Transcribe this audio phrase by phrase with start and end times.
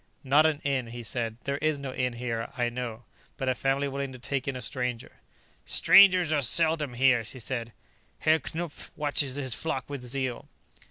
[0.23, 1.37] "Not an inn," he said.
[1.43, 3.03] "There is no inn here, I know.
[3.37, 5.17] But a family willing to take in a stranger"
[5.65, 7.71] "Strangers are seldom here," she said.
[8.17, 10.49] "Herr Knupf watches his flock with zeal."